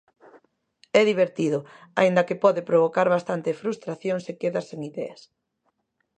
É 0.99 1.01
divertido, 1.11 1.59
aínda 1.99 2.25
que 2.27 2.41
pode 2.43 2.67
provocar 2.69 3.07
bastante 3.15 3.57
frustración 3.61 4.17
se 4.25 4.33
quedas 4.41 4.65
sen 4.69 4.79
ideas. 4.91 5.21